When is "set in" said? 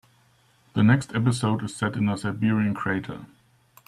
1.75-2.09